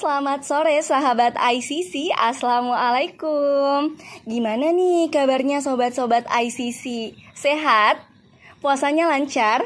selamat 0.00 0.40
sore 0.48 0.80
sahabat 0.80 1.36
ICC 1.36 2.16
Assalamualaikum 2.16 4.00
Gimana 4.24 4.72
nih 4.72 5.12
kabarnya 5.12 5.60
sobat-sobat 5.60 6.24
ICC? 6.24 7.12
Sehat? 7.36 8.00
Puasanya 8.64 9.12
lancar? 9.12 9.60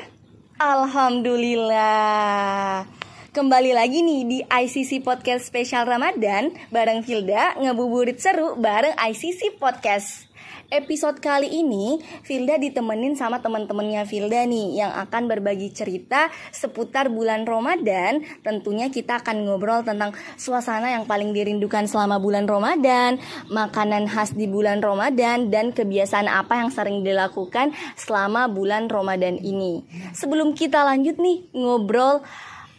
Alhamdulillah 0.59 2.83
Kembali 3.31 3.79
lagi 3.79 4.03
nih 4.03 4.23
di 4.27 4.43
ICC 4.43 5.07
Podcast 5.07 5.47
Spesial 5.47 5.87
Ramadan 5.87 6.51
Bareng 6.75 7.07
Filda 7.07 7.55
ngebuburit 7.55 8.19
seru 8.19 8.59
bareng 8.59 8.99
ICC 8.99 9.63
Podcast 9.63 10.34
Episode 10.73 11.21
kali 11.21 11.61
ini 11.61 12.01
Filda 12.25 12.57
ditemenin 12.57 13.13
sama 13.19 13.45
teman-temannya 13.45 14.09
Filda 14.09 14.49
nih 14.49 14.81
yang 14.81 14.93
akan 14.97 15.29
berbagi 15.29 15.69
cerita 15.77 16.33
seputar 16.55 17.13
bulan 17.13 17.45
Ramadan. 17.45 18.25
Tentunya 18.41 18.89
kita 18.89 19.21
akan 19.21 19.45
ngobrol 19.45 19.85
tentang 19.85 20.17
suasana 20.41 20.89
yang 20.89 21.05
paling 21.05 21.37
dirindukan 21.37 21.85
selama 21.85 22.17
bulan 22.17 22.49
Ramadan, 22.49 23.21
makanan 23.53 24.09
khas 24.09 24.33
di 24.33 24.49
bulan 24.49 24.81
Ramadan 24.81 25.53
dan 25.53 25.77
kebiasaan 25.77 26.33
apa 26.33 26.65
yang 26.65 26.71
sering 26.73 27.05
dilakukan 27.05 27.77
selama 27.99 28.49
bulan 28.49 28.89
Ramadan 28.89 29.37
ini. 29.37 29.85
Sebelum 30.17 30.57
kita 30.57 30.81
lanjut 30.87 31.21
nih 31.21 31.45
ngobrol 31.53 32.25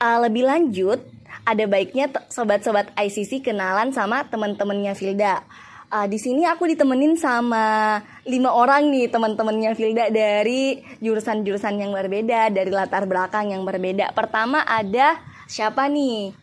uh, 0.02 0.20
lebih 0.26 0.50
lanjut, 0.50 1.06
ada 1.46 1.64
baiknya 1.70 2.10
sobat-sobat 2.34 2.90
ICC 2.98 3.46
kenalan 3.46 3.94
sama 3.94 4.26
teman-temannya 4.26 4.98
Filda 4.98 5.46
uh, 5.96 6.08
di 6.12 6.20
sini 6.20 6.44
aku 6.44 6.68
ditemenin 6.68 7.16
sama 7.16 7.98
lima 8.28 8.52
orang 8.52 8.92
nih 8.92 9.08
teman-temannya 9.08 9.72
Filda 9.80 10.12
dari 10.12 10.84
jurusan-jurusan 11.00 11.80
yang 11.80 11.96
berbeda, 11.96 12.52
dari 12.52 12.72
latar 12.74 13.08
belakang 13.08 13.56
yang 13.56 13.64
berbeda. 13.64 14.12
Pertama 14.12 14.68
ada 14.68 15.16
siapa 15.48 15.88
nih? 15.88 16.36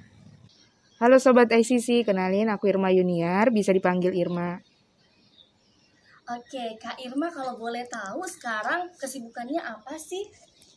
Halo 1.03 1.19
Sobat 1.19 1.51
ICC, 1.51 2.07
kenalin 2.07 2.49
aku 2.49 2.71
Irma 2.71 2.89
Yuniar, 2.95 3.51
bisa 3.51 3.75
dipanggil 3.75 4.15
Irma. 4.15 4.63
Oke, 6.31 6.79
Kak 6.79 7.03
Irma 7.03 7.29
kalau 7.35 7.59
boleh 7.59 7.83
tahu 7.91 8.23
sekarang 8.31 8.95
kesibukannya 8.95 9.59
apa 9.59 9.99
sih? 9.99 10.31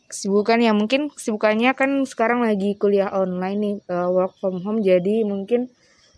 Kesibukan 0.10 0.58
ya 0.58 0.73
mungkin 0.73 1.14
kesibukannya 1.14 1.78
kan 1.78 2.02
sekarang 2.10 2.42
lagi 2.42 2.73
kuliah 2.73 3.14
online 3.14 3.60
nih, 3.62 3.76
uh, 3.94 4.10
work 4.10 4.34
from 4.42 4.66
home, 4.66 4.82
jadi 4.82 5.22
mungkin 5.22 5.70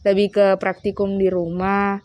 lebih 0.07 0.31
ke 0.31 0.45
praktikum 0.55 1.19
di 1.19 1.27
rumah, 1.27 1.99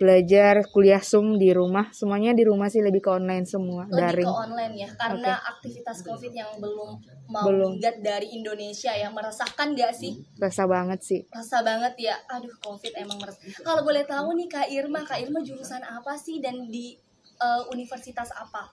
belajar 0.00 0.64
kuliah 0.72 1.04
sum 1.04 1.36
di 1.36 1.52
rumah. 1.52 1.92
Semuanya 1.92 2.32
di 2.32 2.48
rumah 2.48 2.72
sih 2.72 2.80
lebih 2.80 3.04
ke 3.04 3.10
online 3.12 3.44
semua 3.44 3.84
lebih 3.84 4.00
daring. 4.00 4.28
ke 4.32 4.40
online 4.48 4.74
ya 4.80 4.88
karena 4.96 5.36
okay. 5.36 5.50
aktivitas 5.52 5.98
covid 6.00 6.32
yang 6.32 6.50
belum 6.56 6.90
mau 7.28 7.44
belum. 7.44 7.76
dari 8.00 8.32
Indonesia 8.32 8.96
ya 8.96 9.12
meresahkan 9.12 9.76
gak 9.76 9.92
sih? 9.92 10.16
Rasa 10.40 10.64
banget 10.64 11.04
sih. 11.04 11.20
Rasa 11.28 11.60
banget 11.60 12.00
ya. 12.00 12.16
Aduh 12.32 12.56
covid 12.64 12.96
emang 12.96 13.20
meresah 13.20 13.44
kalau 13.60 13.84
boleh 13.84 14.08
tahu 14.08 14.32
nih 14.40 14.48
kak 14.48 14.72
Irma 14.72 15.04
kak 15.04 15.20
Irma 15.20 15.44
jurusan 15.44 15.84
apa 15.84 16.16
sih 16.16 16.40
dan 16.40 16.72
di 16.72 16.96
uh, 17.36 17.68
universitas 17.68 18.32
apa? 18.32 18.72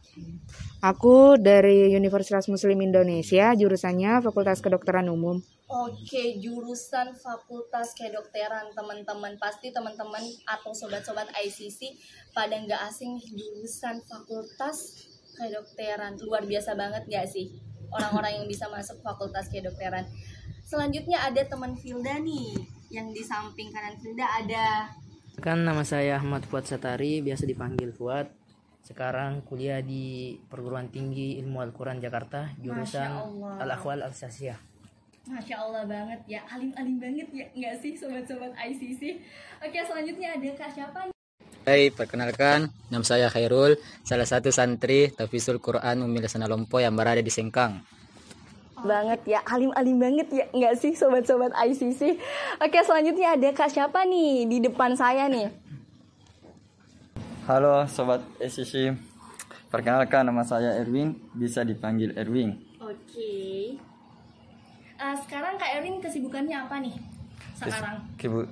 Aku 0.79 1.35
dari 1.35 1.91
Universitas 1.91 2.47
Muslim 2.47 2.79
Indonesia 2.79 3.51
jurusannya 3.51 4.23
Fakultas 4.23 4.63
Kedokteran 4.63 5.11
Umum 5.11 5.43
Oke, 5.67 6.39
jurusan 6.39 7.11
Fakultas 7.19 7.91
Kedokteran 7.91 8.71
teman-teman 8.71 9.35
pasti 9.35 9.67
teman-teman 9.75 10.23
atau 10.47 10.71
sobat-sobat 10.71 11.27
ICC 11.43 11.91
pada 12.31 12.55
nggak 12.55 12.87
asing 12.87 13.19
jurusan 13.19 13.99
Fakultas 14.07 14.95
Kedokteran 15.35 16.15
luar 16.23 16.47
biasa 16.47 16.71
banget 16.71 17.03
nggak 17.11 17.27
sih 17.27 17.51
orang-orang 17.91 18.39
yang 18.39 18.47
bisa 18.47 18.71
masuk 18.71 19.03
Fakultas 19.03 19.51
Kedokteran. 19.51 20.07
Selanjutnya 20.63 21.19
ada 21.23 21.43
teman 21.43 21.75
Filda 21.75 22.15
nih 22.19 22.63
yang 22.87 23.11
di 23.11 23.23
samping 23.23 23.67
kanan 23.67 23.99
Filda 23.99 24.23
ada. 24.23 24.91
Kan 25.43 25.67
nama 25.67 25.83
saya 25.83 26.15
Ahmad 26.15 26.47
Fuad 26.47 26.63
Satari, 26.63 27.19
biasa 27.19 27.43
dipanggil 27.43 27.91
Fuad. 27.91 28.31
Sekarang 28.87 29.43
kuliah 29.43 29.83
di 29.83 30.39
Perguruan 30.47 30.87
Tinggi 30.87 31.43
Ilmu 31.43 31.59
Al-Quran 31.59 31.99
Jakarta, 31.99 32.55
jurusan 32.55 33.43
Al-Akhwal 33.59 33.99
Al-Sasiyah. 33.99 34.66
Masya 35.27 35.59
Allah 35.59 35.83
banget 35.83 36.23
ya, 36.23 36.39
alim-alim 36.47 37.03
banget 37.03 37.27
ya, 37.35 37.45
nggak 37.51 37.75
sih 37.83 37.99
sobat-sobat 37.99 38.55
ICC? 38.55 39.19
Oke, 39.59 39.75
selanjutnya 39.83 40.39
ada 40.39 40.49
Kak 40.55 40.71
siapa 40.71 40.99
nih? 41.03 41.15
Hai, 41.67 41.91
perkenalkan, 41.91 42.71
nama 42.87 43.03
saya 43.03 43.27
Khairul, 43.27 43.75
salah 44.07 44.23
satu 44.23 44.55
santri 44.55 45.11
Tafisul 45.11 45.59
Quran 45.59 45.99
Umi 46.07 46.23
Lesana 46.23 46.47
Lompo 46.47 46.79
yang 46.79 46.95
berada 46.95 47.19
di 47.19 47.27
Sengkang. 47.27 47.83
Banget 48.79 49.19
ya, 49.27 49.43
alim-alim 49.43 49.99
banget 49.99 50.27
ya, 50.31 50.47
nggak 50.55 50.79
sih 50.79 50.95
sobat-sobat 50.95 51.51
ICC? 51.51 52.15
Oke, 52.63 52.79
selanjutnya 52.87 53.35
ada 53.35 53.51
Kak 53.51 53.67
siapa 53.67 54.07
nih 54.07 54.47
di 54.47 54.63
depan 54.63 54.95
saya 54.95 55.27
nih? 55.27 55.51
Halo 57.51 57.83
sobat 57.91 58.23
ICC, 58.39 58.95
perkenalkan 59.67 60.23
nama 60.23 60.47
saya 60.47 60.79
Erwin, 60.79 61.19
bisa 61.35 61.67
dipanggil 61.67 62.15
Erwin. 62.15 62.63
Oke. 62.79 63.75
Uh, 64.97 65.13
sekarang 65.13 65.55
Kak 65.61 65.77
Erwin 65.77 66.01
kesibukannya 66.01 66.57
apa 66.57 66.81
nih? 66.81 66.97
Sekarang. 67.57 67.97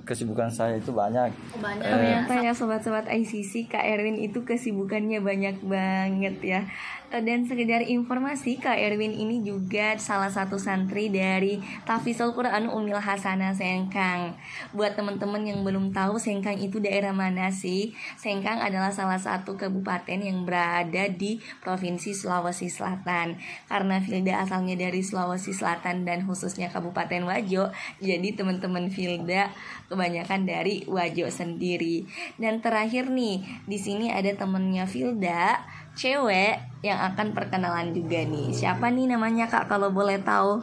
Kesibukan 0.02 0.50
saya 0.50 0.78
itu 0.78 0.90
banyak. 0.90 1.30
Oh, 1.54 1.62
banyak 1.62 1.86
eh, 1.86 1.90
Ternyata 1.94 2.32
ya 2.42 2.50
sobat-sobat 2.50 3.06
ICC 3.06 3.70
Kak 3.70 3.86
Erwin 3.86 4.18
itu 4.18 4.42
kesibukannya 4.42 5.22
banyak 5.22 5.62
banget 5.62 6.36
ya. 6.42 6.60
Eh, 7.06 7.22
dan 7.22 7.46
sekedar 7.46 7.86
informasi 7.86 8.58
Kak 8.58 8.74
Erwin 8.74 9.14
ini 9.14 9.38
juga 9.38 9.94
salah 9.94 10.26
satu 10.26 10.58
santri 10.58 11.06
dari 11.06 11.62
Tafizul 11.86 12.34
Quran 12.34 12.66
Umil 12.66 12.98
Hasanah 12.98 13.54
Sengkang. 13.54 14.34
Buat 14.74 14.98
teman-teman 14.98 15.46
yang 15.46 15.62
belum 15.62 15.94
tahu 15.94 16.18
Sengkang 16.18 16.58
itu 16.58 16.82
daerah 16.82 17.14
mana 17.14 17.54
sih? 17.54 17.94
Sengkang 18.18 18.58
adalah 18.58 18.90
salah 18.90 19.22
satu 19.22 19.54
kabupaten 19.54 20.18
yang 20.18 20.42
berada 20.42 21.06
di 21.06 21.38
Provinsi 21.62 22.10
Sulawesi 22.10 22.66
Selatan. 22.66 23.38
Karena 23.70 24.02
Filda 24.02 24.42
asalnya 24.42 24.74
dari 24.74 25.06
Sulawesi 25.06 25.54
Selatan 25.54 26.02
dan 26.02 26.26
khususnya 26.26 26.74
Kabupaten 26.74 27.22
Wajo 27.22 27.70
Jadi 28.02 28.34
teman-teman 28.34 28.90
Filda 28.90 29.54
kebanyakan 29.86 30.42
dari 30.42 30.82
Wajo 30.90 31.30
sendiri. 31.30 32.02
Dan 32.34 32.58
terakhir 32.58 33.06
nih, 33.14 33.46
di 33.62 33.78
sini 33.78 34.10
ada 34.10 34.34
temennya 34.34 34.90
Filda 34.90 35.62
cewek 35.96 36.60
yang 36.84 37.00
akan 37.00 37.32
perkenalan 37.32 37.96
juga 37.96 38.20
nih. 38.22 38.52
Siapa 38.52 38.92
nih 38.92 39.08
namanya 39.08 39.48
Kak 39.48 39.66
kalau 39.66 39.88
boleh 39.88 40.20
tahu? 40.20 40.60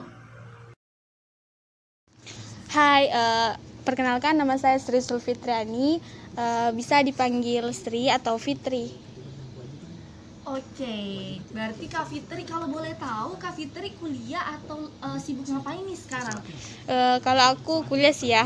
Hai, 2.70 3.10
uh, 3.10 3.58
perkenalkan 3.86 4.38
nama 4.38 4.56
saya 4.56 4.78
Sri 4.78 5.02
Sulfitriani. 5.02 6.00
Uh, 6.34 6.74
bisa 6.74 7.02
dipanggil 7.06 7.66
Sri 7.74 8.10
atau 8.10 8.38
Fitri. 8.42 8.90
Oke, 10.44 11.40
berarti 11.54 11.86
Kak 11.88 12.10
Fitri 12.10 12.44
kalau 12.46 12.70
boleh 12.70 12.94
tahu 12.98 13.38
Kak 13.38 13.58
Fitri 13.58 13.94
kuliah 13.98 14.58
atau 14.58 14.90
uh, 15.02 15.18
sibuk 15.18 15.50
ngapain 15.50 15.82
nih 15.86 15.98
sekarang? 15.98 16.40
Uh, 16.90 17.18
kalau 17.22 17.54
aku 17.54 17.86
kuliah 17.86 18.14
sih 18.14 18.34
ya. 18.34 18.46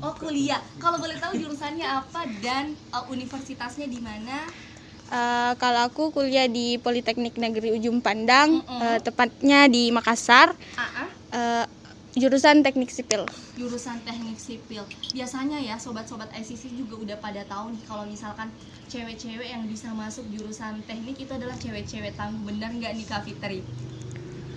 Oh 0.00 0.14
kuliah. 0.16 0.58
Kalau 0.78 0.96
boleh 1.02 1.18
tahu 1.18 1.34
jurusannya 1.36 1.84
apa 1.84 2.26
dan 2.40 2.74
uh, 2.90 3.04
universitasnya 3.12 3.86
di 3.90 4.00
mana? 4.02 4.46
Uh, 5.10 5.58
kalau 5.58 5.90
aku 5.90 6.14
kuliah 6.14 6.46
di 6.46 6.78
Politeknik 6.78 7.34
Negeri 7.34 7.74
Ujung 7.74 7.98
Pandang, 7.98 8.62
mm 8.62 8.66
-hmm. 8.66 8.80
uh, 8.80 8.98
tepatnya 9.02 9.66
di 9.66 9.90
Makassar. 9.90 10.54
Uh 10.54 10.82
-uh. 10.82 11.08
Uh, 11.30 11.64
jurusan 12.14 12.62
Teknik 12.66 12.90
Sipil. 12.90 13.26
Jurusan 13.54 14.02
Teknik 14.02 14.38
Sipil. 14.38 14.82
Biasanya 15.14 15.62
ya 15.62 15.78
sobat-sobat 15.78 16.30
ICC 16.34 16.74
juga 16.74 16.98
udah 16.98 17.16
pada 17.22 17.42
tahu 17.46 17.70
nih 17.74 17.82
kalau 17.86 18.02
misalkan 18.06 18.50
cewek-cewek 18.90 19.46
yang 19.46 19.62
bisa 19.70 19.94
masuk 19.94 20.26
jurusan 20.34 20.82
teknik 20.90 21.14
itu 21.22 21.30
adalah 21.30 21.54
cewek-cewek 21.54 22.14
tangguh. 22.18 22.42
Bener 22.42 22.70
nggak 22.74 22.92
nih 22.98 23.06
Kak 23.06 23.22
Fitri? 23.22 23.62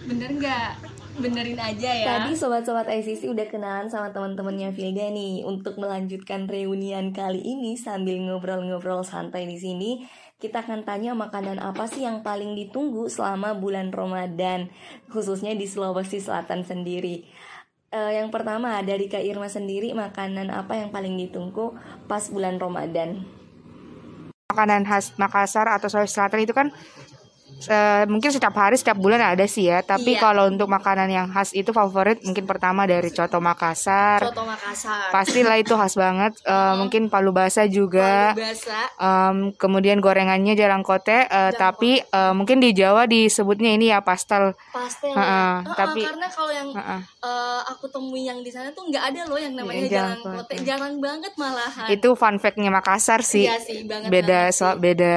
Bener 0.09 0.29
nggak? 0.33 0.93
benerin 1.13 1.59
aja 1.61 1.91
ya. 1.93 2.05
Tadi 2.09 2.33
sobat-sobat 2.33 2.89
ICC 2.89 3.29
udah 3.29 3.45
kenalan 3.45 3.85
sama 3.85 4.09
teman-temannya 4.09 4.73
Vilda 4.73 5.13
nih 5.13 5.45
untuk 5.45 5.77
melanjutkan 5.77 6.49
reunian 6.49 7.13
kali 7.13 7.37
ini 7.37 7.77
sambil 7.77 8.17
ngobrol-ngobrol 8.17 9.05
santai 9.05 9.45
di 9.45 9.57
sini 9.61 9.91
kita 10.43 10.59
akan 10.59 10.83
tanya 10.83 11.15
makanan 11.15 11.55
apa 11.63 11.87
sih 11.87 12.03
yang 12.03 12.19
paling 12.19 12.51
ditunggu 12.51 13.07
selama 13.07 13.55
bulan 13.55 13.95
Ramadan, 13.95 14.67
khususnya 15.07 15.55
di 15.55 15.63
Sulawesi 15.63 16.19
Selatan 16.19 16.67
sendiri. 16.67 17.23
Uh, 17.95 18.11
yang 18.11 18.27
pertama 18.27 18.75
dari 18.83 19.07
Kak 19.07 19.23
Irma 19.23 19.47
sendiri 19.47 19.95
makanan 19.95 20.51
apa 20.51 20.75
yang 20.75 20.91
paling 20.91 21.15
ditunggu 21.15 21.79
pas 22.11 22.27
bulan 22.27 22.59
Ramadan? 22.59 23.23
Makanan 24.51 24.83
khas 24.83 25.15
Makassar 25.15 25.71
atau 25.71 25.87
Sulawesi 25.87 26.19
Selatan 26.19 26.43
itu 26.43 26.51
kan 26.51 26.75
eh, 27.63 28.03
mungkin 28.05 28.27
setiap 28.27 28.51
hari 28.53 28.75
setiap 28.75 28.95
bulan 28.95 29.21
ada 29.25 29.45
sih 29.45 29.65
ya 29.65 29.79
tapi 29.81 30.13
Iya. 30.13 30.21
kalau 30.21 30.43
untuk 30.45 30.67
makanan 30.67 31.07
yang 31.07 31.27
khas 31.27 31.51
itu 31.51 31.69
favorit 31.69 32.19
mungkin 32.21 32.43
pertama 32.43 32.83
dari 32.83 33.07
coto 33.07 33.39
Makassar 33.39 34.19
Soto 34.21 34.43
Makassar. 34.43 35.07
pastilah 35.09 35.55
itu 35.55 35.71
khas 35.71 35.93
banget 35.93 36.35
Eh, 36.43 36.73
mungkin 36.75 37.07
palu 37.07 37.31
basah 37.31 37.63
juga 37.65 38.31
Palu 38.31 38.43
Basa. 38.43 38.79
Em, 38.97 39.37
kemudian 39.53 39.97
gorengannya 39.97 40.53
jarang 40.53 40.81
kote 40.81 41.23
eh, 41.23 41.51
tapi 41.53 42.01
eh, 42.01 42.33
mungkin 42.33 42.59
di 42.59 42.73
Jawa 42.73 43.05
disebutnya 43.05 43.71
ini 43.71 43.87
ya 43.87 44.01
pastel 44.01 44.51
Pastel. 44.69 45.13
Ha-ha, 45.13 45.23
ya. 45.23 45.39
Ah, 45.63 45.75
tapi- 45.77 46.03
karena 46.03 46.27
kalau 46.27 46.51
yang 46.51 46.69
Ha-ha. 46.69 46.97
eh, 46.99 47.61
aku 47.65 47.85
temui 47.87 48.23
yang 48.23 48.39
di 48.39 48.49
sana 48.49 48.69
tuh 48.69 48.83
nggak 48.85 49.03
ada 49.05 49.21
loh 49.23 49.37
yang 49.37 49.53
namanya 49.53 49.79
Iya, 49.79 49.87
jalan 49.87 49.93
jarang 49.93 50.19
kote. 50.19 50.35
kote. 50.51 50.55
Jarang 50.63 50.93
banget 50.99 51.31
malahan. 51.35 51.87
itu 51.89 52.09
fun 52.13 52.35
fact-nya 52.35 52.69
Makassar 52.69 53.21
sih 53.21 53.45
Iya 53.45 53.55
sih, 53.57 53.85
banget 53.85 54.09
beda 54.09 54.41
banget 54.43 54.51
so 54.53 54.67
beda 54.75 55.15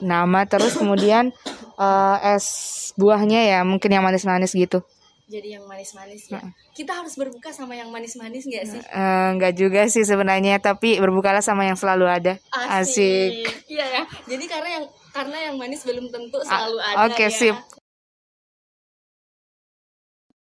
nama 0.00 0.40
terus 0.44 0.74
kemudian 0.74 1.34
eh, 1.78 2.34
es 2.34 2.46
buahnya 2.94 3.40
ya 3.46 3.58
mungkin 3.62 3.88
yang 3.88 4.02
manis-manis 4.02 4.52
gitu 4.52 4.82
Jadi 5.28 5.60
yang 5.60 5.68
manis-manis 5.68 6.24
ya. 6.32 6.40
Kita 6.72 7.04
harus 7.04 7.12
berbuka 7.12 7.52
sama 7.52 7.76
yang 7.76 7.92
manis-manis 7.92 8.48
nggak 8.48 8.64
sih? 8.64 8.80
Eh, 8.80 9.28
nggak 9.36 9.54
juga 9.54 9.84
sih 9.84 10.00
sebenarnya 10.00 10.56
tapi 10.56 10.96
berbukalah 10.96 11.44
sama 11.44 11.68
yang 11.68 11.76
selalu 11.76 12.08
ada 12.08 12.32
asik, 12.72 13.44
Iya 13.68 13.86
ya. 13.92 14.02
Jadi 14.24 14.44
karena 14.48 14.68
yang 14.80 14.84
karena 15.12 15.38
yang 15.50 15.54
manis 15.60 15.84
belum 15.84 16.08
tentu 16.08 16.40
selalu 16.40 16.80
ada 16.80 16.96
Ah, 16.96 17.06
oke, 17.12 17.20
ya. 17.20 17.28
sip. 17.28 17.56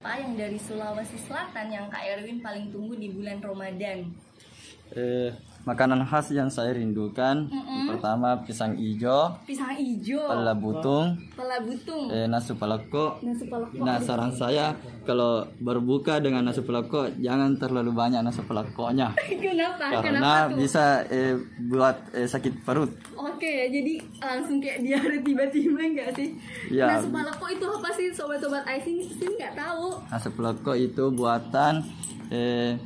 Apa 0.00 0.16
yang 0.16 0.32
dari 0.32 0.56
Sulawesi 0.56 1.19
Selatan 1.19 1.66
yang 1.69 1.87
Kak 1.93 2.00
Erwin 2.06 2.40
paling 2.40 2.73
tunggu 2.73 2.94
di 2.96 3.12
bulan 3.12 3.43
Ramadan? 3.43 4.06
Eh, 4.94 5.34
makanan 5.62 6.03
khas 6.03 6.33
yang 6.33 6.49
saya 6.49 6.73
rindukan 6.73 7.47
pertama 7.87 8.39
pisang 8.43 8.73
hijau, 8.75 9.29
Pisang 9.45 9.75
hijau, 9.75 10.25
pala 10.25 10.55
butung, 10.55 11.19
pala 11.35 11.61
butung, 11.61 12.09
eh, 12.09 12.25
nasi 12.25 12.55
palako. 12.55 13.21
nasi 13.21 13.45
palako. 13.45 13.83
Nah 13.83 13.99
saran 13.99 14.31
saya 14.31 14.73
kalau 15.03 15.43
berbuka 15.59 16.17
dengan 16.19 16.47
nasi 16.47 16.62
palako 16.62 17.11
jangan 17.19 17.57
terlalu 17.57 17.93
banyak 17.93 18.23
nasi 18.23 18.41
palakonya 18.41 19.12
Kenapa? 19.19 19.85
Kenapa 19.91 20.03
karena 20.07 20.33
tuh? 20.49 20.57
bisa 20.57 20.85
eh, 21.07 21.35
buat 21.67 21.97
eh, 22.12 22.25
sakit 22.25 22.62
perut. 22.62 22.91
Oke 23.12 23.47
ya, 23.47 23.67
jadi 23.69 23.95
langsung 24.17 24.59
kayak 24.59 24.81
diare 24.81 25.19
tiba-tiba 25.21 25.81
nggak 25.81 26.11
sih? 26.15 26.29
Iya. 26.71 26.87
Nasi 26.89 27.09
palako 27.11 27.47
itu 27.49 27.67
apa 27.67 27.89
sih 27.93 28.07
sobat-sobat 28.09 28.65
Ais 28.65 28.87
ini 28.87 29.05
sih 29.05 29.29
nggak 29.29 29.53
tahu. 29.53 29.99
Nasi 30.09 30.29
palako 30.31 30.73
itu 30.73 31.05
buatan 31.11 31.85
eh, 32.31 32.79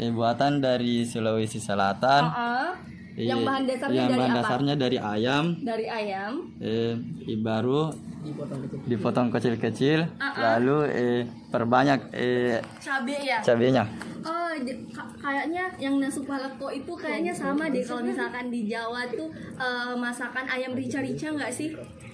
eh, 0.00 0.08
buatan 0.08 0.58
dari 0.58 1.04
Sulawesi 1.04 1.60
Selatan. 1.60 2.22
Ah, 2.24 2.72
Eh, 3.12 3.26
yang 3.26 3.42
bahan 3.42 3.66
dasarnya 3.66 3.92
yang 3.92 4.08
dari 4.08 4.16
bahan 4.16 4.30
apa? 4.30 4.38
dasarnya 4.40 4.74
dari 4.76 4.96
ayam. 4.96 5.44
Dari 5.60 5.84
ayam. 5.84 6.32
eh, 6.56 6.94
baru 7.36 7.92
dipotong 8.86 9.28
kecil-kecil 9.28 10.04
Ah, 10.16 10.56
lalu 10.56 10.78
eh, 10.86 11.20
perbanyak 11.50 12.00
eh, 12.12 12.60
cabe 12.78 13.16
ya. 13.18 13.40
cabenya 13.40 13.84
Oh, 14.20 14.52
kayaknya 15.16 15.64
yang 15.76 15.96
nasi 15.96 16.20
palako 16.22 16.68
itu 16.70 16.92
kayaknya 16.92 17.32
sama 17.32 17.66
deh 17.66 17.80
kalau 17.80 18.04
misalkan 18.04 18.48
di 18.48 18.64
Jawa 18.64 19.08
tuh 19.08 19.28
eh, 19.56 19.94
masakan 19.96 20.44
ayam 20.46 20.72
rica-rica 20.72 21.28
nggak 21.30 21.48
sih? 21.50 21.72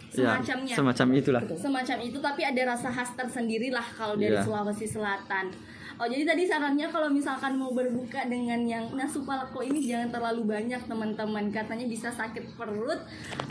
ya 0.09 0.39
Semacamnya. 0.39 0.75
semacam 0.75 1.07
itulah 1.13 1.43
Semacam 1.53 1.99
itu 2.01 2.19
tapi 2.19 2.41
ada 2.41 2.63
rasa 2.69 2.89
khas 2.89 3.11
tersendiri 3.13 3.69
lah 3.69 3.85
kalau 3.91 4.15
dari 4.15 4.33
Iya. 4.33 4.43
Sulawesi 4.43 4.87
Selatan. 4.89 5.51
Oh 5.97 6.05
jadi 6.05 6.29
tadi 6.29 6.45
sarannya 6.45 6.93
kalau 6.93 7.09
misalkan 7.09 7.57
mau 7.57 7.73
berbuka 7.73 8.29
dengan 8.29 8.61
yang 8.69 8.85
nasi 8.93 9.25
palako 9.25 9.65
ini 9.65 9.81
jangan 9.81 10.13
terlalu 10.13 10.45
banyak 10.45 10.81
teman-teman. 10.85 11.49
Katanya 11.49 11.89
bisa 11.89 12.13
sakit 12.13 12.53
perut 12.53 13.01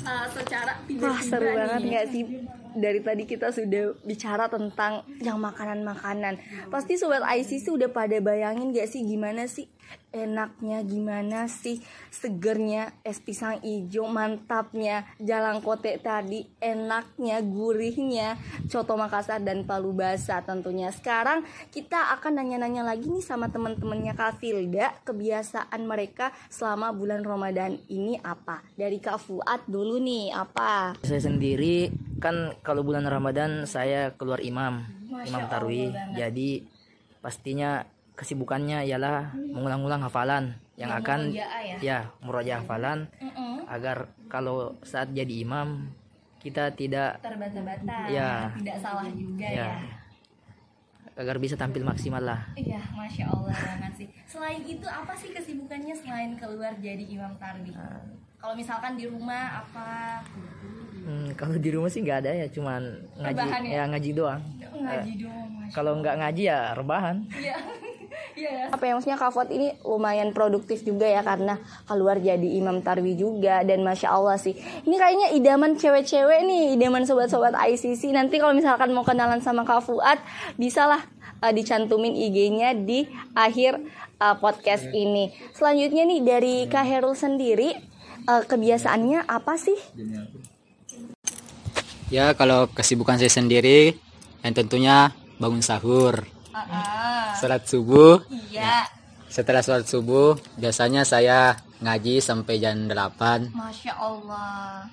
eh, 0.06 0.28
secara 0.30 0.78
tiba-tiba 0.86 1.10
Wah 1.10 1.22
seru 1.22 1.50
nih. 1.50 1.56
banget. 1.58 1.82
Nggak 1.90 2.06
sih? 2.14 2.24
Dari 2.76 3.00
tadi 3.00 3.24
kita 3.24 3.56
sudah 3.56 3.96
bicara 4.04 4.52
tentang 4.52 5.08
yang 5.24 5.40
makanan-makanan. 5.40 6.38
Pasti 6.68 7.00
sobat 7.00 7.24
ICC 7.24 7.72
udah 7.72 7.88
pada 7.88 8.20
bayangin 8.20 8.76
gak 8.76 8.92
sih 8.92 9.00
gimana 9.00 9.48
sih 9.48 9.72
enaknya 10.16 10.80
gimana 10.88 11.52
sih? 11.52 11.84
Segernya 12.08 12.96
es 13.04 13.20
pisang 13.20 13.60
hijau 13.60 14.08
mantapnya. 14.08 15.04
Jalan 15.20 15.60
kote 15.60 16.00
tadi 16.00 16.48
enaknya 16.64 17.44
gurihnya. 17.44 18.40
Coto 18.72 18.96
Makassar 18.96 19.44
dan 19.44 19.68
palu 19.68 19.92
basah 19.92 20.40
tentunya. 20.48 20.90
Sekarang 20.96 21.44
kita 21.76 22.16
akan 22.16 22.40
nanya-nanya 22.40 22.88
lagi 22.88 23.12
nih 23.12 23.22
sama 23.22 23.52
teman-temannya 23.52 24.16
Kak 24.16 24.40
Filda. 24.40 24.96
Kebiasaan 25.04 25.84
mereka 25.84 26.32
selama 26.48 26.96
bulan 26.96 27.22
Ramadan 27.28 27.76
ini 27.92 28.16
apa? 28.24 28.64
Dari 28.80 29.04
Kak 29.04 29.20
Fuad 29.20 29.68
dulu 29.68 30.00
nih 30.00 30.32
apa? 30.32 30.96
Saya 31.04 31.20
sendiri 31.20 31.92
kan 32.24 32.56
kalau 32.64 32.88
bulan 32.88 33.04
Ramadan 33.04 33.68
saya 33.68 34.16
keluar 34.16 34.40
imam, 34.40 34.88
imam 35.12 35.44
tarwih. 35.52 35.92
Jadi 36.16 36.64
pastinya 37.20 37.84
kesibukannya 38.16 38.88
ialah 38.88 39.32
mengulang-ulang 39.36 40.02
hafalan 40.02 40.56
yang 40.76 40.92
akan 40.92 41.32
ya 41.80 42.12
murojaah 42.20 42.64
hafalan 42.64 43.08
agar 43.68 44.08
kalau 44.28 44.76
saat 44.82 45.12
jadi 45.12 45.44
imam 45.44 45.88
kita 46.40 46.70
tidak 46.74 47.18
terbata-bata 47.20 48.08
Ya. 48.08 48.54
tidak 48.56 48.78
salah 48.78 49.08
juga 49.10 49.48
ya 49.48 49.68
ya. 49.74 49.98
agar 51.16 51.40
bisa 51.40 51.56
tampil 51.56 51.80
maksimal 51.82 52.20
lah. 52.20 52.44
Iya, 52.54 52.76
masya 52.92 53.24
Allah 53.32 53.56
banget 53.56 53.92
sih. 53.96 54.08
Selain 54.28 54.60
itu 54.62 54.84
apa 54.84 55.16
sih 55.16 55.32
kesibukannya 55.32 55.96
selain 55.96 56.36
keluar 56.36 56.76
jadi 56.76 57.00
imam 57.08 57.40
tarbi? 57.40 57.72
Kalau 58.36 58.52
misalkan 58.52 59.00
di 59.00 59.08
rumah 59.08 59.64
apa? 59.64 60.20
Hmm, 61.08 61.32
kalau 61.40 61.56
di 61.56 61.72
rumah 61.72 61.88
sih 61.88 62.04
nggak 62.04 62.20
ada 62.20 62.32
ya, 62.36 62.48
cuman 62.52 62.82
ngaji 63.16 63.32
Rebahan 63.32 63.62
ya? 63.64 63.72
ya 63.72 63.84
ngaji 63.96 64.10
doang. 64.12 64.42
Ngaji 64.76 65.12
dong, 65.24 65.48
masya 65.56 65.72
Kalau 65.72 65.92
nggak 66.04 66.16
ngaji 66.20 66.44
ya 66.46 66.60
rebahan. 66.76 67.18
Iya, 67.32 67.58
iya 68.36 68.52
ya. 68.52 68.66
apa 68.72 68.84
yang 68.86 69.00
maksudnya 69.00 69.18
Kak 69.20 69.32
Fuad 69.32 69.50
ini 69.52 69.74
lumayan 69.84 70.36
produktif 70.36 70.84
juga 70.84 71.08
ya 71.08 71.24
karena 71.24 71.60
keluar 71.88 72.20
jadi 72.20 72.46
imam 72.60 72.84
tarwi 72.84 73.16
juga 73.16 73.64
dan 73.64 73.82
masya 73.82 74.12
Allah 74.12 74.38
sih. 74.38 74.56
Ini 74.86 74.96
kayaknya 74.96 75.28
idaman 75.36 75.80
cewek-cewek 75.80 76.46
nih 76.46 76.64
idaman 76.76 77.08
sobat-sobat 77.08 77.56
ICC 77.56 78.12
nanti 78.12 78.38
kalau 78.38 78.54
misalkan 78.54 78.92
mau 78.92 79.08
kenalan 79.08 79.40
sama 79.40 79.64
Kak 79.64 79.88
Fuad 79.88 80.20
bisalah 80.60 81.08
uh, 81.42 81.52
dicantumin 81.52 82.14
IG-nya 82.14 82.76
di 82.76 83.08
akhir 83.34 83.82
uh, 84.20 84.36
podcast 84.40 84.88
ini. 84.92 85.34
Selanjutnya 85.56 86.04
nih 86.08 86.22
dari 86.22 86.56
Kak 86.70 86.86
Herul 86.86 87.16
sendiri 87.18 87.76
uh, 88.30 88.44
kebiasaannya 88.46 89.28
apa 89.28 89.54
sih? 89.60 89.78
Ya 92.14 92.38
kalau 92.38 92.70
kesibukan 92.70 93.18
saya 93.18 93.34
sendiri 93.34 93.98
yang 94.46 94.54
tentunya 94.54 95.10
bangun 95.42 95.66
sahur, 95.66 96.30
sholat 97.36 97.64
subuh. 97.66 98.24
Iya, 98.52 98.88
Setelah 99.28 99.60
sholat 99.60 99.86
subuh 99.86 100.40
biasanya 100.56 101.04
saya 101.04 101.60
ngaji 101.80 102.24
sampai 102.24 102.56
jam 102.58 102.88
8. 102.88 103.52
masya 103.52 103.94
Allah. 103.94 104.88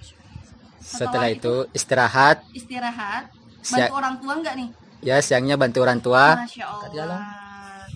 Setelah 0.82 1.30
itu 1.30 1.70
istirahat. 1.70 2.42
Istirahat. 2.50 3.30
Siap. 3.62 3.88
Bantu 3.88 3.94
orang 3.94 4.14
tua 4.18 4.32
nggak 4.42 4.54
nih? 4.58 4.68
Ya 5.02 5.16
siangnya 5.18 5.54
bantu 5.54 5.78
orang 5.82 5.98
tua. 5.98 6.42
Masya 6.42 6.64
Allah. 6.66 7.22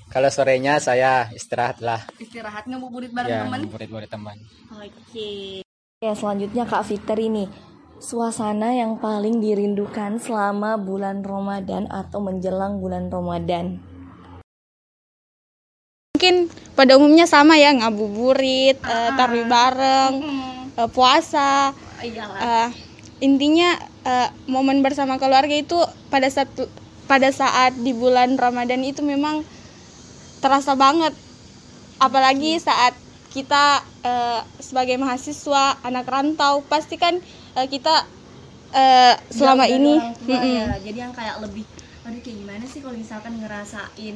Kalau 0.06 0.30
sorenya 0.30 0.78
saya 0.78 1.26
istirahat 1.34 1.82
lah. 1.82 2.06
Istirahat 2.16 2.70
ngabuburit 2.70 3.10
bareng 3.10 3.26
Ya 3.28 3.42
temen. 3.42 3.66
murid-murid 3.66 4.06
teman. 4.06 4.38
Oke. 4.70 5.60
Ya 5.98 6.12
selanjutnya 6.14 6.62
Kak 6.62 6.86
Victor 6.86 7.18
ini 7.18 7.50
Suasana 7.96 8.76
yang 8.76 9.00
paling 9.00 9.40
dirindukan 9.40 10.20
selama 10.20 10.76
bulan 10.76 11.24
Ramadan 11.24 11.88
atau 11.88 12.20
menjelang 12.20 12.76
bulan 12.76 13.08
Ramadan? 13.08 13.80
Mungkin 16.12 16.52
pada 16.76 17.00
umumnya 17.00 17.24
sama 17.24 17.56
ya 17.56 17.72
ngabuburit, 17.72 18.76
eh, 18.76 19.10
tarwih 19.16 19.48
bareng, 19.48 20.12
eh, 20.76 20.88
puasa. 20.92 21.72
Eh, 22.04 22.68
intinya 23.24 23.80
eh, 24.04 24.28
momen 24.44 24.84
bersama 24.84 25.16
keluarga 25.16 25.56
itu 25.56 25.80
pada 26.12 26.28
saat 26.28 26.52
pada 27.08 27.32
saat 27.32 27.80
di 27.80 27.96
bulan 27.96 28.36
Ramadan 28.36 28.84
itu 28.84 29.00
memang 29.00 29.40
terasa 30.44 30.76
banget. 30.76 31.16
Apalagi 31.96 32.60
saat 32.60 32.92
kita 33.32 33.80
eh, 34.04 34.40
sebagai 34.60 35.00
mahasiswa, 35.00 35.80
anak 35.80 36.04
rantau, 36.04 36.60
pasti 36.68 37.00
kan 37.00 37.24
eh, 37.56 37.66
kita 37.66 38.04
eh, 38.70 39.14
selama 39.32 39.64
Jauh 39.64 39.76
ini 39.80 39.94
orang 39.96 40.14
tua 40.20 40.36
mm-mm. 40.36 40.56
ya. 40.56 40.66
Jadi 40.84 40.98
yang 41.00 41.14
kayak 41.16 41.36
lebih 41.40 41.64
aduh 42.06 42.20
kayak 42.22 42.38
gimana 42.38 42.64
sih 42.68 42.78
kalau 42.84 42.94
misalkan 42.94 43.32
ngerasain 43.40 44.14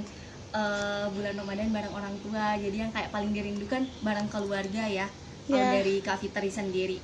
eh, 0.53 1.05
bulan 1.11 1.35
Ramadan 1.41 1.69
bareng 1.73 1.95
orang 1.97 2.15
tua. 2.21 2.55
Jadi 2.61 2.77
yang 2.77 2.93
kayak 2.93 3.11
paling 3.11 3.33
dirindukan 3.33 3.83
bareng 4.05 4.29
keluarga 4.29 4.85
ya. 4.87 5.07
Kalau 5.51 5.67
Ya. 5.67 5.83
dari 5.83 5.99
Kak 5.99 6.23
Fitri 6.23 6.47
sendiri. 6.47 6.99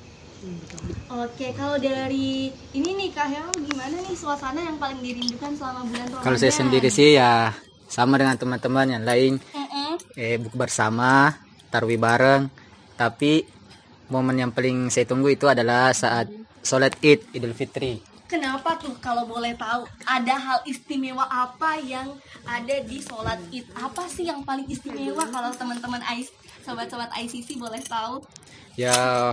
Oke, 1.09 1.51
kalau 1.57 1.81
dari 1.81 2.53
ini 2.71 2.89
nih 2.93 3.09
Kak 3.09 3.27
Hel 3.27 3.49
gimana 3.57 3.97
nih 4.05 4.13
suasana 4.13 4.61
yang 4.61 4.77
paling 4.77 5.01
dirindukan 5.01 5.51
selama 5.57 5.81
bulan 5.83 6.05
Ramadan? 6.13 6.23
Kalau 6.23 6.37
saya 6.37 6.53
sendiri 6.53 6.89
sih 6.93 7.17
ya 7.17 7.51
sama 7.89 8.21
dengan 8.21 8.37
teman-teman 8.37 8.87
yang 8.87 9.03
lain. 9.03 9.41
Mm-mm. 9.41 9.97
Eh 10.13 10.37
buku 10.37 10.55
bersama, 10.55 11.33
tarwi 11.73 11.97
bareng. 11.97 12.47
Tapi 12.95 13.43
momen 14.07 14.39
yang 14.39 14.51
paling 14.51 14.87
saya 14.87 15.07
tunggu 15.07 15.31
itu 15.31 15.47
adalah 15.47 15.91
saat 15.91 16.31
sholat 16.63 16.95
Id 17.03 17.31
Idul 17.35 17.55
Fitri. 17.55 17.99
Kenapa 18.27 18.75
tuh 18.75 18.91
kalau 18.99 19.23
boleh 19.23 19.55
tahu 19.55 19.87
ada 20.03 20.35
hal 20.35 20.59
istimewa 20.67 21.23
apa 21.31 21.79
yang 21.79 22.11
ada 22.43 22.75
di 22.83 22.99
sholat 22.99 23.39
id? 23.55 23.63
Apa 23.71 24.03
sih 24.11 24.27
yang 24.27 24.43
paling 24.43 24.67
istimewa 24.67 25.23
kalau 25.31 25.47
teman-teman 25.55 26.03
sobat-sobat 26.59 27.07
ICC 27.15 27.55
boleh 27.55 27.79
tahu? 27.87 28.19
Ya 28.75 29.31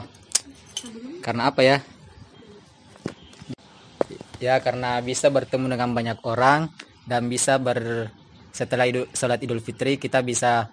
karena 1.26 1.50
apa 1.50 1.66
ya? 1.66 1.82
Ya 4.38 4.62
karena 4.62 5.02
bisa 5.02 5.26
bertemu 5.26 5.74
dengan 5.74 5.90
banyak 5.90 6.18
orang 6.22 6.70
dan 7.10 7.26
bisa 7.26 7.58
ber 7.58 8.14
setelah 8.54 8.86
idul, 8.86 9.10
sholat 9.10 9.42
Idul 9.42 9.58
Fitri 9.58 9.98
kita 9.98 10.22
bisa 10.22 10.70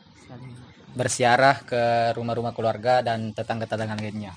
bersiarah 0.96 1.64
ke 1.64 2.14
rumah-rumah 2.16 2.52
keluarga 2.52 3.00
dan 3.00 3.32
tetangga-tetangga 3.32 3.96
lainnya. 4.00 4.36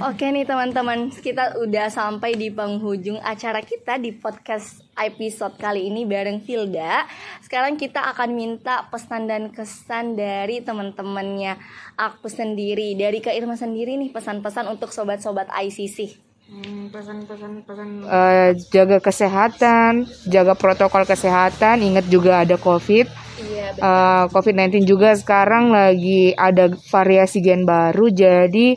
Oke 0.00 0.32
nih 0.32 0.48
teman-teman, 0.48 1.12
kita 1.12 1.60
udah 1.60 1.92
sampai 1.92 2.32
di 2.32 2.48
penghujung 2.48 3.20
acara 3.20 3.60
kita 3.60 4.00
di 4.00 4.16
podcast 4.16 4.80
episode 4.96 5.60
kali 5.60 5.92
ini 5.92 6.08
bareng 6.08 6.40
Filda. 6.40 7.04
Sekarang 7.44 7.76
kita 7.76 8.00
akan 8.16 8.32
minta 8.32 8.88
pesan 8.88 9.28
dan 9.28 9.52
kesan 9.52 10.16
dari 10.16 10.64
teman-temannya 10.64 11.60
aku 12.00 12.32
sendiri, 12.32 12.96
dari 12.96 13.20
Kak 13.20 13.36
Irma 13.36 13.52
sendiri 13.52 14.00
nih 14.00 14.16
pesan-pesan 14.16 14.64
untuk 14.72 14.96
sobat-sobat 14.96 15.52
ICC. 15.52 16.16
pesan-pesan 16.88 17.64
pesan 17.64 17.88
Eh, 18.08 18.50
jaga 18.72 18.96
kesehatan, 18.96 20.08
jaga 20.24 20.56
protokol 20.56 21.04
kesehatan, 21.04 21.84
ingat 21.84 22.08
juga 22.08 22.40
ada 22.40 22.56
COVID. 22.56 23.31
Iya, 23.76 23.82
Eh, 23.82 24.24
COVID-19 24.32 24.84
juga 24.84 25.16
sekarang 25.16 25.72
lagi 25.72 26.36
ada 26.36 26.68
variasi 26.90 27.40
gen 27.40 27.64
baru, 27.64 28.08
jadi 28.12 28.76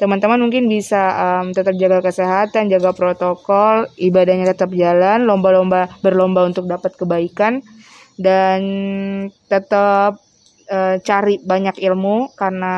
teman-teman 0.00 0.40
mungkin 0.40 0.64
bisa 0.64 1.02
em, 1.44 1.52
tetap 1.52 1.76
jaga 1.76 2.00
kesehatan, 2.00 2.72
jaga 2.72 2.96
protokol, 2.96 3.84
ibadahnya 4.00 4.56
tetap 4.56 4.72
jalan, 4.72 5.28
lomba-lomba 5.28 5.92
berlomba 6.00 6.48
untuk 6.48 6.64
dapat 6.64 6.96
kebaikan 6.96 7.60
dan 8.16 8.60
tetap 9.48 10.16
eh, 10.72 10.96
cari 11.04 11.36
banyak 11.44 11.76
ilmu 11.84 12.32
karena 12.32 12.76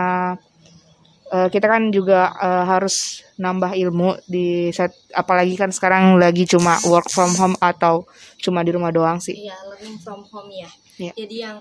eh, 1.30 1.48
kita 1.50 1.66
kan 1.70 1.94
juga 1.94 2.34
eh, 2.42 2.64
harus 2.66 3.22
nambah 3.38 3.74
ilmu 3.74 4.22
di 4.26 4.70
saat 4.70 4.94
apalagi 5.14 5.54
kan 5.58 5.70
sekarang 5.70 6.18
lagi 6.18 6.46
cuma 6.46 6.78
work 6.86 7.10
from 7.10 7.32
home 7.38 7.56
atau 7.58 8.06
cuma 8.42 8.62
di 8.66 8.70
rumah 8.74 8.90
doang 8.90 9.18
sih. 9.22 9.34
Iya, 9.46 9.56
learning 9.70 9.98
from 10.02 10.22
home 10.30 10.50
ya. 10.50 10.70
Iya. 11.02 11.12
Jadi 11.12 11.36
yang 11.40 11.56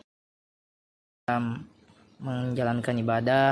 menjalankan 2.19 2.95
ibadah 2.95 3.49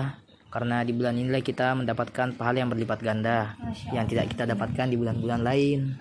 karena 0.49 0.81
di 0.81 0.91
bulan 0.91 1.13
inilah 1.15 1.41
kita 1.41 1.73
mendapatkan 1.73 2.33
pahala 2.33 2.57
yang 2.59 2.69
berlipat 2.69 2.99
ganda 2.99 3.53
yang 3.89 4.05
tidak 4.05 4.29
kita 4.29 4.45
dapatkan 4.45 4.85
di 4.85 4.97
bulan-bulan 4.97 5.41
lain 5.41 5.93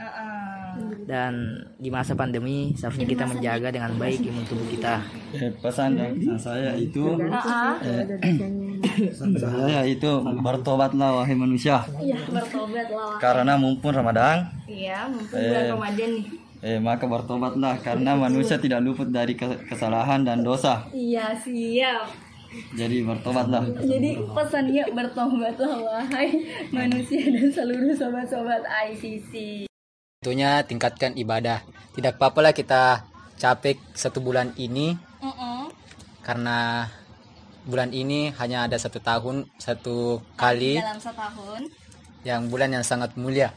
dan 1.04 1.32
di 1.74 1.88
masa 1.88 2.12
pandemi 2.12 2.72
seharusnya 2.72 3.04
kita 3.04 3.24
menjaga 3.24 3.68
dengan 3.68 3.92
baik 3.94 4.20
imun 4.22 4.44
tubuh 4.44 4.64
kita 4.66 5.00
Eh, 5.30 5.52
pesan 5.54 5.96
dan 5.96 6.12
pesan 6.14 6.38
saya 6.38 6.72
itu 6.74 7.04
eh, 7.80 8.04
saya 9.34 9.80
itu 9.84 10.10
bertobatlah 10.38 11.18
wahai 11.18 11.34
manusia 11.34 11.84
Iya, 11.98 12.16
bertobat 12.26 12.88
lah. 12.88 13.16
karena 13.18 13.52
mumpung 13.54 13.92
Ramadan 13.92 14.48
Iya, 14.64 15.08
mumpung 15.08 15.36
bulan 15.38 15.62
Eh. 15.62 15.70
Ramadan 15.70 16.08
nih. 16.14 16.24
Eh, 16.60 16.78
maka 16.78 17.04
bertobatlah 17.04 17.78
karena 17.78 18.14
manusia 18.14 18.56
tidak 18.56 18.80
luput 18.80 19.08
dari 19.08 19.32
ke- 19.32 19.64
kesalahan 19.64 20.22
dan 20.22 20.40
dosa 20.40 20.86
Iya, 20.90 21.34
siap. 21.34 22.08
jadi 22.72 23.04
bertobatlah 23.04 23.60
Jadi 23.78 24.10
pesannya 24.26 24.84
bertobatlah 24.88 25.74
wahai 25.78 26.28
manusia 26.70 27.20
dan 27.26 27.46
seluruh 27.48 27.92
sobat-sobat 27.92 28.64
ICC. 28.88 29.64
Tentunya 30.18 30.62
tingkatkan 30.62 31.12
ibadah. 31.14 31.60
Tidak 31.92 32.16
apa-apa 32.16 32.40
lah 32.40 32.52
kita 32.52 33.04
capek 33.36 33.78
satu 33.92 34.18
bulan 34.18 34.50
ini 34.56 34.96
Mm-mm. 35.20 35.70
karena 36.20 36.88
bulan 37.62 37.92
ini 37.92 38.32
hanya 38.32 38.64
ada 38.64 38.74
satu 38.74 38.98
tahun 38.98 39.46
satu 39.56 40.18
kali 40.34 40.74
Dalam 40.74 40.96
setahun. 40.96 41.62
yang 42.24 42.48
bulan 42.48 42.72
yang 42.72 42.82
sangat 42.82 43.12
mulia. 43.14 43.52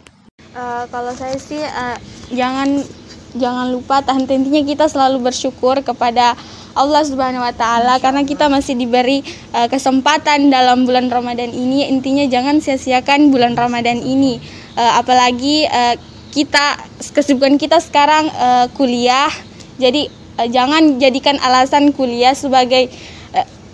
Eh, 0.51 0.83
kalau 0.91 1.15
saya 1.15 1.39
sih 1.39 1.63
eh, 1.63 1.97
jangan 2.35 2.83
jangan 3.31 3.71
lupa 3.71 4.03
tahan 4.03 4.27
intinya 4.27 4.59
kita 4.67 4.91
selalu 4.91 5.31
bersyukur 5.31 5.79
kepada 5.79 6.35
Allah 6.75 7.07
Subhanahu 7.07 7.39
wa 7.39 7.55
taala 7.55 8.03
karena 8.03 8.27
kita 8.27 8.51
masih 8.51 8.75
diberi 8.75 9.23
eh, 9.55 9.67
kesempatan 9.71 10.51
dalam 10.51 10.83
bulan 10.83 11.07
Ramadan 11.07 11.55
ini. 11.55 11.87
Intinya 11.87 12.27
jangan 12.27 12.59
sia-siakan 12.59 13.31
bulan 13.31 13.55
Ramadan 13.55 14.03
ini. 14.03 14.43
Eh, 14.75 14.91
apalagi 14.99 15.71
eh, 15.71 15.95
kita 16.35 16.83
kesibukan 17.15 17.55
kita 17.55 17.79
sekarang 17.79 18.27
eh, 18.27 18.67
kuliah. 18.75 19.31
Jadi 19.79 20.11
eh, 20.35 20.49
jangan 20.51 20.99
jadikan 20.99 21.39
alasan 21.39 21.95
kuliah 21.95 22.35
sebagai 22.35 22.91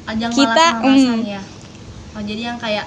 Ajang 0.08 0.32
Kita, 0.32 0.80
malas-malasan 0.80 1.20
mm. 1.20 1.34
ya. 1.36 1.42
Oh, 2.14 2.22
jadi 2.22 2.42
yang 2.54 2.58
kayak 2.62 2.86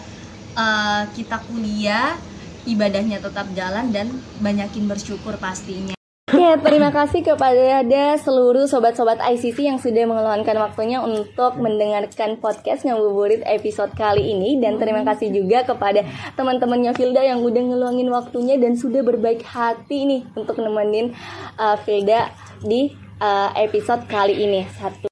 eh, 0.54 1.02
kita 1.18 1.36
kuliah, 1.50 2.16
ibadahnya 2.64 3.22
tetap 3.22 3.46
jalan 3.56 3.92
dan 3.94 4.10
banyakin 4.42 4.88
bersyukur 4.88 5.36
pastinya. 5.36 5.94
Oke, 6.30 6.62
terima 6.62 6.94
kasih 6.94 7.26
kepada 7.26 8.14
seluruh 8.22 8.70
sobat-sobat 8.70 9.18
ICC 9.18 9.66
yang 9.66 9.82
sudah 9.82 10.06
mengeluangkan 10.06 10.62
waktunya 10.62 11.02
untuk 11.02 11.58
mendengarkan 11.58 12.38
podcast 12.38 12.86
ngabuburit 12.86 13.42
episode 13.42 13.90
kali 13.98 14.30
ini 14.30 14.62
dan 14.62 14.78
terima 14.78 15.02
kasih 15.02 15.34
juga 15.34 15.66
kepada 15.66 16.06
teman-temannya 16.38 16.94
Filda 16.94 17.26
yang 17.26 17.42
udah 17.42 17.60
ngeluangin 17.60 18.14
waktunya 18.14 18.54
dan 18.62 18.78
sudah 18.78 19.02
berbaik 19.02 19.42
hati 19.42 20.06
nih 20.06 20.22
untuk 20.38 20.62
nemenin 20.62 21.18
uh, 21.58 21.74
Filda 21.82 22.30
di 22.62 22.94
uh, 23.18 23.50
episode 23.58 24.06
kali 24.06 24.38
ini. 24.38 24.70
Satu 24.70 25.09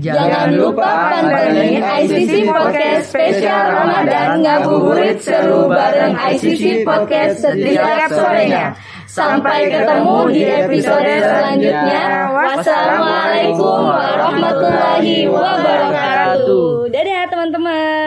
Jangan 0.00 0.56
lupa 0.56 1.12
pantengin 1.12 1.84
ICC 1.84 2.48
Podcast 2.48 3.12
spesial 3.12 3.60
Ramadan 3.76 4.40
ngabuburit 4.40 5.20
seru 5.20 5.68
bareng 5.68 6.16
ICC 6.16 6.80
Podcast 6.88 7.44
setiap 7.44 8.08
sorenya. 8.08 8.72
Sampai 9.04 9.68
ketemu 9.68 10.32
di 10.32 10.42
episode 10.48 11.12
selanjutnya. 11.20 12.32
Wassalamualaikum 12.32 13.80
warahmatullahi 13.84 15.28
wabarakatuh. 15.28 16.88
Dadah 16.88 17.22
teman-teman. 17.28 18.01